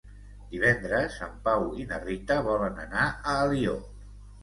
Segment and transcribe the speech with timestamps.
[0.55, 3.81] Divendres en Pau i na Rita volen anar a Alió.